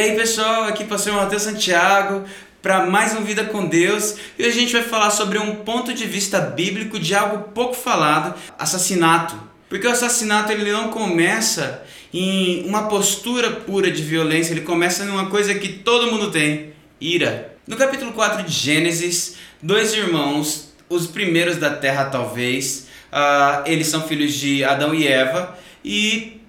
[0.00, 2.24] Aí pessoal, aqui pastor Matheus Santiago
[2.62, 5.92] para mais um Vida com Deus e hoje a gente vai falar sobre um ponto
[5.92, 9.38] de vista bíblico de algo pouco falado, assassinato.
[9.68, 11.82] Porque o assassinato ele não começa
[12.14, 17.54] em uma postura pura de violência, ele começa numa coisa que todo mundo tem, ira.
[17.66, 24.08] No capítulo 4 de Gênesis, dois irmãos, os primeiros da terra talvez, uh, eles são
[24.08, 26.39] filhos de Adão e Eva e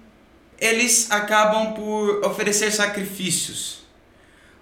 [0.62, 3.82] eles acabam por oferecer sacrifícios.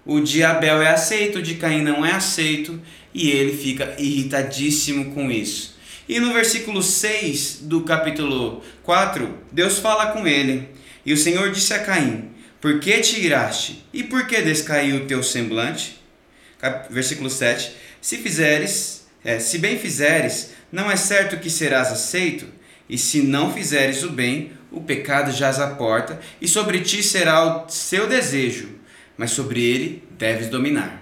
[0.03, 2.81] O de Abel é aceito, o de Caim não é aceito,
[3.13, 5.77] e ele fica irritadíssimo com isso.
[6.09, 10.69] E no versículo 6 do capítulo 4, Deus fala com ele.
[11.05, 13.85] E o Senhor disse a Caim: Por que te iraste?
[13.93, 16.01] E por que descaiu o teu semblante?
[16.89, 22.47] Versículo 7: Se fizeres, é, se bem fizeres, não é certo que serás aceito,
[22.89, 27.65] e se não fizeres o bem, o pecado jaz à porta, e sobre ti será
[27.65, 28.69] o seu desejo,
[29.17, 31.01] mas sobre ele deves dominar.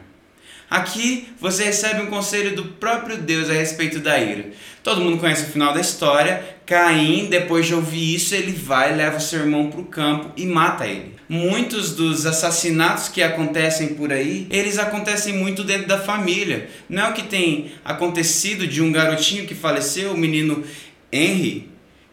[0.70, 4.52] Aqui você recebe um conselho do próprio Deus a respeito da ira.
[4.84, 6.58] Todo mundo conhece o final da história.
[6.64, 10.86] Caim, depois de ouvir isso, ele vai, leva seu irmão para o campo e mata
[10.86, 11.16] ele.
[11.28, 16.70] Muitos dos assassinatos que acontecem por aí, eles acontecem muito dentro da família.
[16.88, 20.64] Não é o que tem acontecido de um garotinho que faleceu, o menino
[21.12, 21.68] Henry,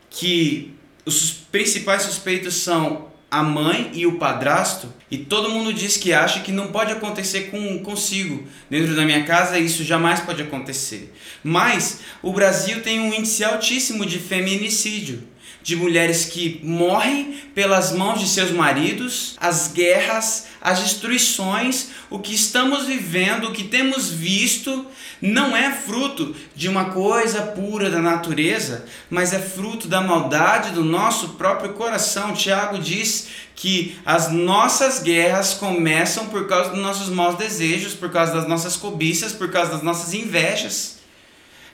[0.09, 6.13] que os principais suspeitos são a mãe e o padrasto, e todo mundo diz que
[6.13, 8.47] acha que não pode acontecer com consigo.
[8.71, 11.13] Dentro da minha casa isso jamais pode acontecer.
[11.43, 15.23] Mas o Brasil tem um índice altíssimo de feminicídio
[15.63, 22.35] de mulheres que morrem pelas mãos de seus maridos, as guerras, as destruições, o que
[22.35, 24.87] estamos vivendo, o que temos visto,
[25.21, 30.85] não é fruto de uma coisa pura da natureza, mas é fruto da maldade do
[30.85, 32.33] nosso próprio coração.
[32.33, 38.33] Tiago diz que as nossas guerras começam por causa dos nossos maus desejos, por causa
[38.33, 40.96] das nossas cobiças, por causa das nossas invejas.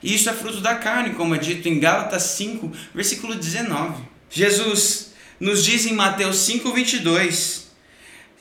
[0.03, 4.03] E isso é fruto da carne, como é dito em Gálatas 5, versículo 19.
[4.29, 7.69] Jesus nos diz em Mateus 5, 22: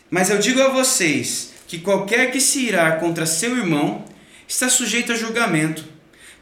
[0.10, 4.04] Mas eu digo a vocês que qualquer que se irá contra seu irmão
[4.48, 5.86] está sujeito a julgamento.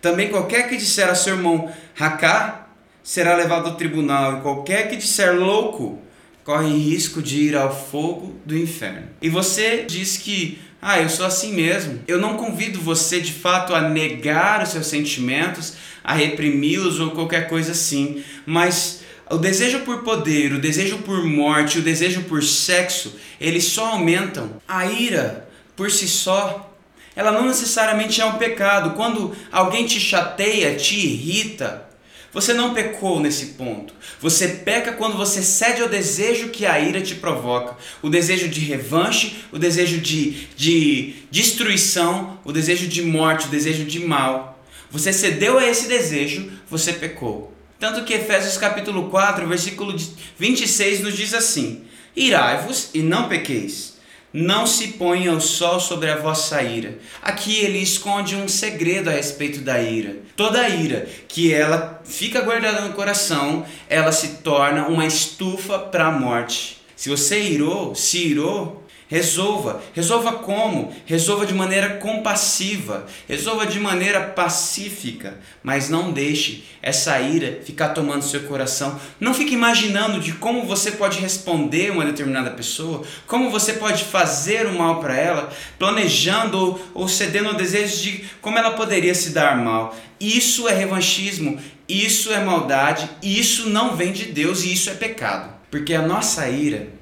[0.01, 2.67] Também qualquer que disser a seu irmão racá
[3.03, 6.01] será levado ao tribunal, e qualquer que disser louco
[6.49, 9.03] corre risco de ir ao fogo do inferno.
[9.21, 11.99] E você diz que ah, eu sou assim mesmo.
[12.07, 17.47] Eu não convido você de fato a negar os seus sentimentos, a reprimi-los ou qualquer
[17.47, 23.15] coisa assim, mas o desejo por poder, o desejo por morte, o desejo por sexo,
[23.39, 24.59] eles só aumentam.
[24.67, 26.75] A ira, por si só,
[27.15, 28.95] ela não necessariamente é um pecado.
[28.95, 31.88] Quando alguém te chateia, te irrita,
[32.33, 33.93] você não pecou nesse ponto.
[34.21, 37.75] Você peca quando você cede ao desejo que a ira te provoca.
[38.01, 43.83] O desejo de revanche, o desejo de, de destruição, o desejo de morte, o desejo
[43.83, 44.63] de mal.
[44.91, 47.53] Você cedeu a esse desejo, você pecou.
[47.79, 49.95] Tanto que Efésios capítulo 4, versículo
[50.37, 51.83] 26 nos diz assim:
[52.15, 53.98] Irai-vos e não pequeis.
[54.31, 56.99] Não se ponha o sol sobre a vossa ira.
[57.21, 60.17] Aqui ele esconde um segredo a respeito da ira.
[60.35, 66.11] Toda ira que ela fica guardada no coração, ela se torna uma estufa para a
[66.11, 66.77] morte.
[66.95, 68.78] Se você irou, se irou,
[69.09, 69.81] Resolva.
[69.91, 70.93] Resolva como?
[71.03, 73.07] Resolva de maneira compassiva.
[73.27, 75.39] Resolva de maneira pacífica.
[75.63, 78.99] Mas não deixe essa ira ficar tomando seu coração.
[79.19, 84.67] Não fique imaginando de como você pode responder uma determinada pessoa, como você pode fazer
[84.67, 85.49] o mal para ela,
[85.79, 89.97] planejando ou, cedendo ao desejo de como ela poderia se dar mal.
[90.19, 95.51] Isso é revanchismo, isso é maldade, isso não vem de Deus e isso é pecado.
[95.71, 96.98] Porque a nossa ira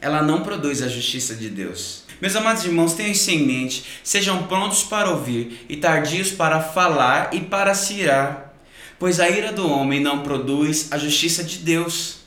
[0.00, 2.04] ela não produz a justiça de Deus.
[2.20, 7.30] Meus amados irmãos, tenham isso em mente, sejam prontos para ouvir e tardios para falar
[7.32, 8.54] e para se irar,
[8.98, 12.20] pois a ira do homem não produz a justiça de Deus.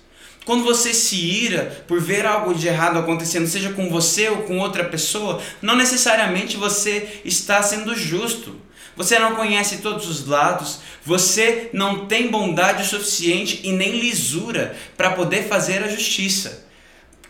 [0.46, 4.58] Quando você se ira por ver algo de errado acontecendo, seja com você ou com
[4.60, 8.60] outra pessoa, não necessariamente você está sendo justo.
[8.96, 15.12] Você não conhece todos os lados, você não tem bondade suficiente e nem lisura para
[15.12, 16.64] poder fazer a justiça.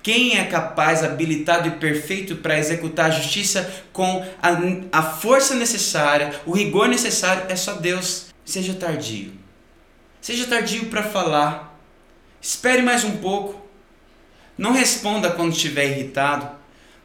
[0.04, 6.42] Quem é capaz, habilitado e perfeito para executar a justiça com a, a força necessária,
[6.46, 8.26] o rigor necessário, é só Deus.
[8.44, 9.32] Seja tardio.
[10.20, 11.80] Seja tardio para falar.
[12.42, 13.66] Espere mais um pouco.
[14.58, 16.50] Não responda quando estiver irritado.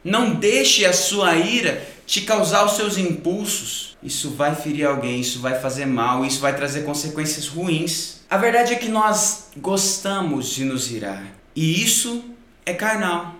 [0.03, 3.97] Não deixe a sua ira te causar os seus impulsos.
[4.03, 8.21] Isso vai ferir alguém, isso vai fazer mal, isso vai trazer consequências ruins.
[8.29, 11.23] A verdade é que nós gostamos de nos irar.
[11.55, 12.25] E isso
[12.69, 13.35] é carnal.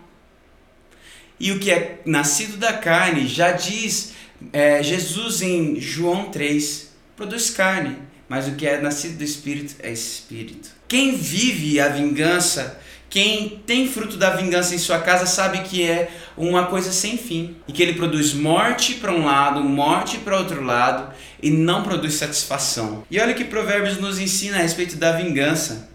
[1.40, 4.14] E o que é nascido da carne, já diz
[4.52, 7.98] é, Jesus em João 3, produz carne,
[8.28, 10.70] mas o que é nascido do Espírito é Espírito.
[10.88, 12.80] Quem vive a vingança,
[13.10, 17.56] quem tem fruto da vingança em sua casa, sabe que é uma coisa sem fim
[17.68, 22.16] e que ele produz morte para um lado, morte para outro lado e não produz
[22.16, 23.04] satisfação.
[23.10, 25.90] E olha que Provérbios nos ensina a respeito da vingança.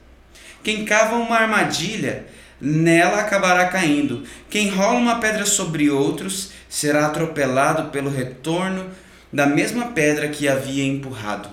[0.62, 2.26] Quem cava uma armadilha
[2.64, 4.25] nela acabará caindo.
[4.49, 8.90] Quem rola uma pedra sobre outros será atropelado pelo retorno
[9.31, 11.50] da mesma pedra que havia empurrado.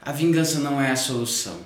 [0.00, 1.58] A vingança não é a solução.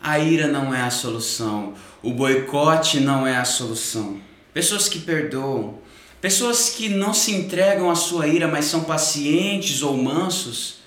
[0.00, 1.74] A ira não é a solução.
[2.02, 4.18] O boicote não é a solução.
[4.54, 5.78] Pessoas que perdoam,
[6.20, 10.78] pessoas que não se entregam à sua ira, mas são pacientes ou mansos,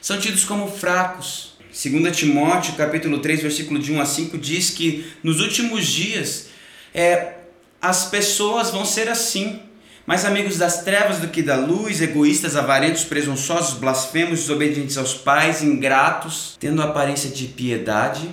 [0.00, 1.56] são tidos como fracos.
[1.72, 6.48] 2 Timóteo, capítulo 3, versículo de 1 a 5 diz que nos últimos dias
[6.96, 7.34] é,
[7.80, 9.62] as pessoas vão ser assim.
[10.06, 15.62] Mais amigos das trevas do que da luz, egoístas, avarentos, presunçosos, blasfemos, desobedientes aos pais,
[15.62, 18.32] ingratos, tendo aparência de piedade,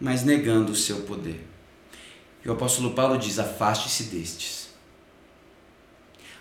[0.00, 1.44] mas negando o seu poder.
[2.44, 4.68] E o apóstolo Paulo diz: afaste-se destes.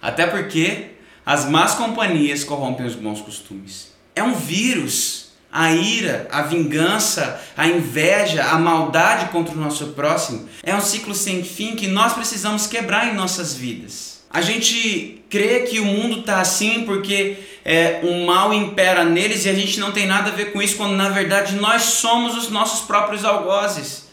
[0.02, 0.92] Até porque
[1.26, 3.92] as más companhias corrompem os bons costumes.
[4.16, 5.23] É um vírus
[5.54, 11.14] a ira, a vingança, a inveja, a maldade contra o nosso próximo, é um ciclo
[11.14, 14.24] sem fim que nós precisamos quebrar em nossas vidas.
[14.32, 19.50] A gente crê que o mundo está assim porque é, o mal impera neles e
[19.50, 22.50] a gente não tem nada a ver com isso, quando na verdade nós somos os
[22.50, 24.08] nossos próprios algozes.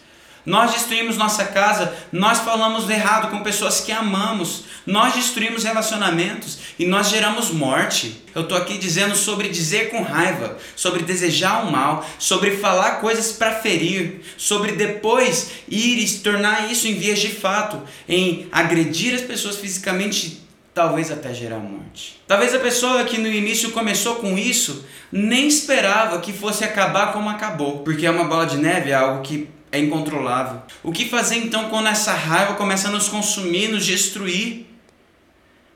[0.45, 6.87] Nós destruímos nossa casa, nós falamos errado com pessoas que amamos, nós destruímos relacionamentos e
[6.87, 8.23] nós geramos morte.
[8.35, 13.33] Eu estou aqui dizendo sobre dizer com raiva, sobre desejar o mal, sobre falar coisas
[13.33, 19.21] para ferir, sobre depois ir e tornar isso em vias de fato, em agredir as
[19.21, 20.41] pessoas fisicamente
[20.73, 22.21] talvez até gerar morte.
[22.27, 27.29] Talvez a pessoa que no início começou com isso nem esperava que fosse acabar como
[27.29, 30.63] acabou, porque é uma bola de neve, é algo que é incontrolável.
[30.83, 34.67] O que fazer então quando essa raiva começa a nos consumir, nos destruir?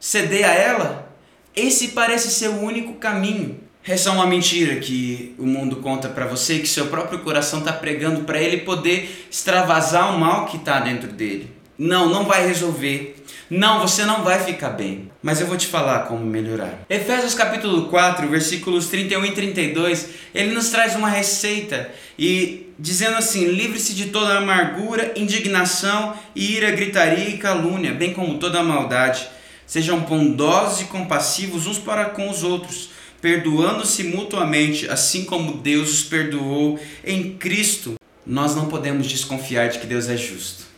[0.00, 1.14] Ceder a ela?
[1.54, 3.60] Esse parece ser o único caminho.
[3.86, 7.72] Essa é uma mentira que o mundo conta para você, que seu próprio coração está
[7.72, 11.50] pregando para ele poder extravasar o mal que está dentro dele.
[11.76, 13.16] Não, não vai resolver.
[13.50, 15.10] Não, você não vai ficar bem.
[15.22, 16.80] Mas eu vou te falar como melhorar.
[16.88, 23.46] Efésios capítulo 4, versículos 31 e 32, ele nos traz uma receita e dizendo assim:
[23.46, 29.28] livre-se de toda amargura, indignação, ira, gritaria e calúnia, bem como toda maldade.
[29.66, 32.90] Sejam bondosos e compassivos uns para com os outros,
[33.20, 37.94] perdoando-se mutuamente, assim como Deus os perdoou em Cristo.
[38.26, 40.74] Nós não podemos desconfiar de que Deus é justo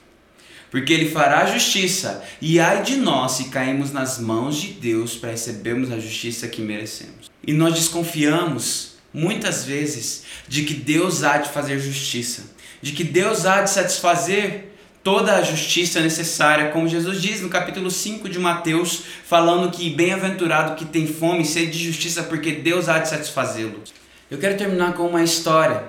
[0.70, 5.30] porque ele fará justiça, e ai de nós se caímos nas mãos de Deus para
[5.30, 7.30] recebermos a justiça que merecemos.
[7.46, 12.50] E nós desconfiamos, muitas vezes, de que Deus há de fazer justiça,
[12.82, 17.90] de que Deus há de satisfazer toda a justiça necessária, como Jesus diz no capítulo
[17.90, 22.90] 5 de Mateus, falando que bem-aventurado que tem fome e sede de justiça, porque Deus
[22.90, 23.82] há de satisfazê-lo.
[24.30, 25.82] Eu quero terminar com uma história,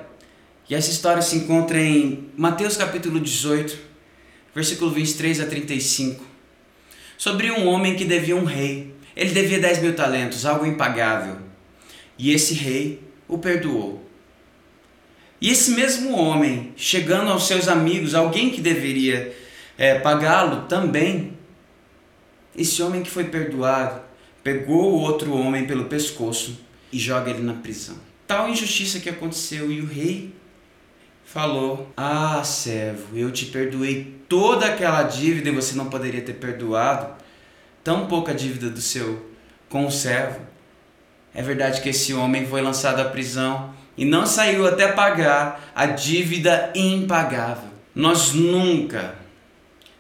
[0.69, 3.77] e essa história se encontra em Mateus capítulo 18,
[4.55, 6.23] versículo 23 a 35,
[7.17, 8.95] sobre um homem que devia um rei.
[9.17, 11.39] Ele devia 10 mil talentos, algo impagável.
[12.17, 14.05] E esse rei o perdoou.
[15.39, 19.35] E esse mesmo homem, chegando aos seus amigos, alguém que deveria
[19.77, 21.37] é, pagá-lo também,
[22.55, 24.01] esse homem que foi perdoado,
[24.43, 26.59] pegou o outro homem pelo pescoço
[26.91, 27.95] e joga ele na prisão.
[28.25, 30.33] Tal injustiça que aconteceu e o rei
[31.23, 37.13] falou: Ah, servo, eu te perdoei toda aquela dívida e você não poderia ter perdoado
[37.83, 39.31] tão pouca dívida do seu
[39.69, 40.39] conservo.
[41.37, 45.85] É verdade que esse homem foi lançado à prisão e não saiu até pagar a
[45.85, 47.69] dívida impagável.
[47.93, 49.13] Nós nunca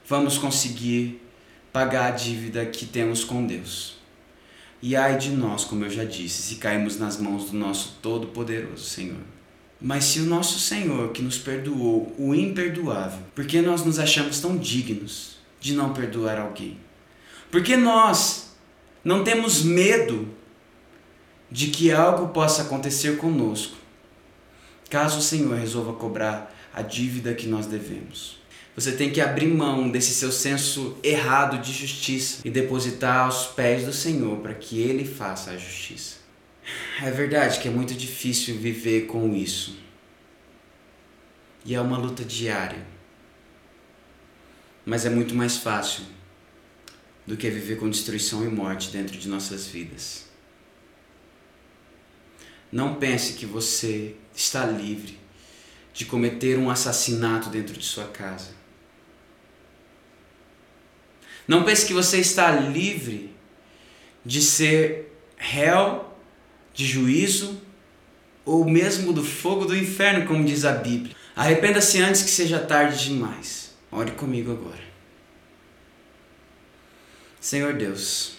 [0.09, 1.21] vamos conseguir
[1.71, 3.99] pagar a dívida que temos com Deus.
[4.81, 8.85] E ai de nós, como eu já disse, se cairmos nas mãos do nosso Todo-Poderoso
[8.85, 9.21] Senhor.
[9.79, 14.39] Mas se o nosso Senhor, que nos perdoou o imperdoável, por que nós nos achamos
[14.39, 16.79] tão dignos de não perdoar alguém?
[17.51, 18.55] Porque nós
[19.03, 20.35] não temos medo
[21.49, 23.77] de que algo possa acontecer conosco,
[24.89, 28.37] caso o Senhor resolva cobrar a dívida que nós devemos.
[28.75, 33.85] Você tem que abrir mão desse seu senso errado de justiça e depositar aos pés
[33.85, 36.17] do Senhor para que Ele faça a justiça.
[37.01, 39.77] É verdade que é muito difícil viver com isso.
[41.65, 42.85] E é uma luta diária.
[44.85, 46.03] Mas é muito mais fácil
[47.25, 50.26] do que viver com destruição e morte dentro de nossas vidas.
[52.71, 55.17] Não pense que você está livre
[55.93, 58.51] de cometer um assassinato dentro de sua casa.
[61.47, 63.33] Não pense que você está livre
[64.25, 66.05] de ser réu
[66.73, 67.61] de juízo
[68.45, 71.15] ou mesmo do fogo do inferno, como diz a Bíblia.
[71.35, 73.75] Arrependa-se antes que seja tarde demais.
[73.91, 74.87] Ore comigo agora.
[77.39, 78.36] Senhor Deus,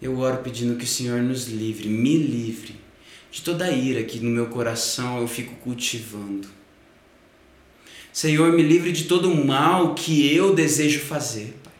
[0.00, 2.76] eu oro pedindo que o Senhor nos livre, me livre
[3.30, 6.48] de toda a ira que no meu coração eu fico cultivando.
[8.12, 11.72] Senhor, me livre de todo o mal que eu desejo fazer, Pai.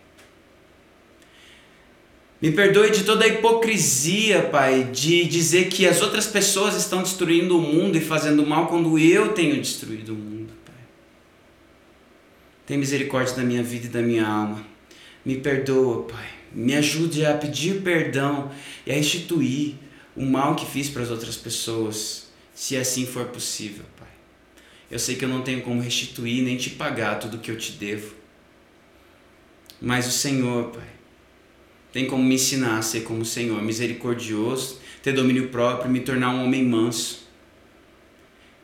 [2.43, 7.57] Me perdoe de toda a hipocrisia, Pai, de dizer que as outras pessoas estão destruindo
[7.57, 10.75] o mundo e fazendo mal quando eu tenho destruído o mundo, Pai.
[12.67, 14.63] Tem misericórdia da minha vida e da minha alma.
[15.25, 16.36] Me perdoa, Pai.
[16.57, 18.51] Me ajude a pedir perdão
[18.87, 19.75] e a restituir
[20.17, 24.09] o mal que fiz para as outras pessoas, se assim for possível, Pai.
[24.91, 27.73] Eu sei que eu não tenho como restituir nem te pagar tudo que eu te
[27.73, 28.15] devo.
[29.79, 30.89] Mas o Senhor, Pai,
[31.93, 36.31] tem como me ensinar a ser como o Senhor, misericordioso, ter domínio próprio, me tornar
[36.31, 37.27] um homem manso.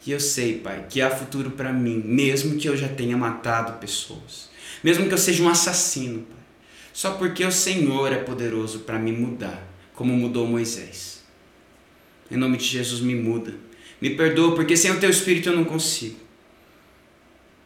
[0.07, 3.79] E eu sei, Pai, que há futuro para mim, mesmo que eu já tenha matado
[3.79, 4.49] pessoas,
[4.83, 6.42] mesmo que eu seja um assassino, Pai,
[6.93, 11.23] só porque o Senhor é poderoso para me mudar, como mudou Moisés.
[12.31, 13.55] Em nome de Jesus, me muda.
[14.01, 16.19] Me perdoa, porque sem o teu espírito eu não consigo.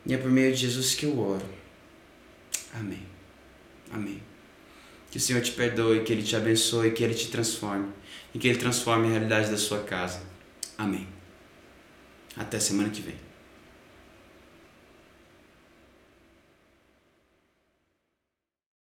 [0.04, 1.46] E é por meio de Jesus que eu oro.
[2.72, 3.02] Amém.
[3.90, 4.22] Amém.
[5.10, 7.88] Que o Senhor te perdoe, que Ele te abençoe, que Ele te transforme
[8.34, 10.22] e que Ele transforme a realidade da sua casa.
[10.76, 11.08] Amém.
[12.36, 13.25] Até semana que vem.